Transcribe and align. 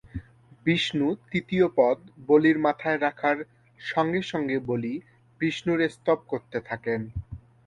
বিষ্ণু 0.65 1.07
তৃতীয় 1.25 1.65
পদ 1.77 1.97
বলির 2.27 2.57
মাথায় 2.59 2.99
রাখার 2.99 3.37
সাথে 3.79 4.19
সাথে 4.23 4.55
বলি 4.69 4.93
বিষ্ণুর 5.41 5.79
স্তব 5.89 6.19
করতে 6.27 6.57
থাকেন। 6.61 7.01